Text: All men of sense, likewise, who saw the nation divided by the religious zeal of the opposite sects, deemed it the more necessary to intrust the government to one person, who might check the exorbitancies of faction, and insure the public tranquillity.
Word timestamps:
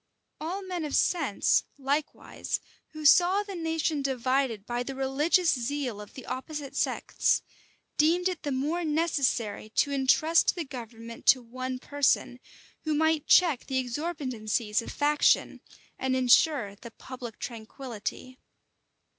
All 0.39 0.63
men 0.63 0.83
of 0.83 0.95
sense, 0.95 1.63
likewise, 1.77 2.59
who 2.93 3.05
saw 3.05 3.43
the 3.43 3.53
nation 3.53 4.01
divided 4.01 4.65
by 4.65 4.81
the 4.81 4.95
religious 4.95 5.53
zeal 5.53 6.01
of 6.01 6.15
the 6.15 6.25
opposite 6.25 6.75
sects, 6.75 7.43
deemed 7.97 8.27
it 8.27 8.41
the 8.41 8.51
more 8.51 8.83
necessary 8.83 9.69
to 9.75 9.91
intrust 9.91 10.55
the 10.55 10.65
government 10.65 11.27
to 11.27 11.43
one 11.43 11.77
person, 11.77 12.39
who 12.83 12.95
might 12.95 13.27
check 13.27 13.67
the 13.67 13.77
exorbitancies 13.77 14.81
of 14.81 14.91
faction, 14.91 15.61
and 15.99 16.15
insure 16.15 16.73
the 16.75 16.89
public 16.89 17.37
tranquillity. 17.37 18.39